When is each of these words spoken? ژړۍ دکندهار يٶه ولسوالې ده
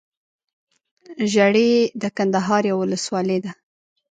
ژړۍ 1.31 1.71
دکندهار 2.01 2.63
يٶه 2.69 2.77
ولسوالې 2.77 3.37
ده 3.45 3.51